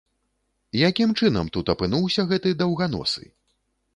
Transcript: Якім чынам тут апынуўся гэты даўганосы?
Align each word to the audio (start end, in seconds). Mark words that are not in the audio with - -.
Якім 0.89 1.11
чынам 1.19 1.51
тут 1.57 1.65
апынуўся 1.75 2.25
гэты 2.33 2.55
даўганосы? 2.63 3.23